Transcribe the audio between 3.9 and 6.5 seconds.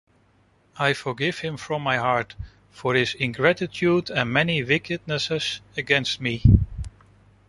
and many wickednesses against me.